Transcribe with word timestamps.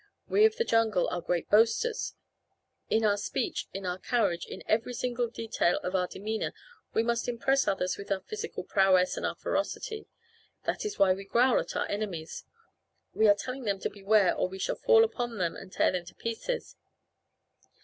We 0.27 0.45
of 0.45 0.55
the 0.55 0.63
jungle 0.63 1.07
are 1.09 1.21
great 1.21 1.47
boasters. 1.47 2.15
In 2.89 3.05
our 3.05 3.17
speech, 3.17 3.67
in 3.71 3.85
our 3.85 3.99
carriage, 3.99 4.47
in 4.47 4.63
every 4.65 4.95
detail 4.95 5.77
of 5.83 5.93
our 5.93 6.07
demeanor 6.07 6.55
we 6.91 7.03
must 7.03 7.27
impress 7.27 7.67
others 7.67 7.97
with 7.99 8.11
our 8.11 8.21
physical 8.21 8.63
power 8.63 9.05
and 9.15 9.25
our 9.27 9.35
ferocity. 9.35 10.07
That 10.65 10.85
is 10.85 10.97
why 10.97 11.13
we 11.13 11.23
growl 11.25 11.59
at 11.59 11.75
our 11.75 11.85
enemies. 11.87 12.45
We 13.13 13.27
are 13.27 13.35
telling 13.35 13.65
them 13.65 13.77
to 13.81 13.91
beware 13.91 14.33
or 14.33 14.47
we 14.49 14.57
shall 14.57 14.73
fall 14.73 15.03
upon 15.03 15.37
them 15.37 15.55
and 15.55 15.71
tear 15.71 15.91
them 15.91 16.05
to 16.05 16.15
pieces. 16.15 16.75